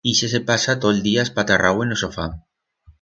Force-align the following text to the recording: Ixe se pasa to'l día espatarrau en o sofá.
Ixe 0.09 0.27
se 0.29 0.39
pasa 0.47 0.75
to'l 0.85 1.01
día 1.07 1.25
espatarrau 1.27 1.85
en 1.85 1.95
o 1.97 1.99
sofá. 2.03 2.27